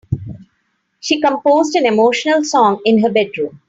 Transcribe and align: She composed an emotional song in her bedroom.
She 0.99 1.21
composed 1.21 1.75
an 1.75 1.85
emotional 1.85 2.43
song 2.43 2.81
in 2.85 3.03
her 3.03 3.11
bedroom. 3.11 3.59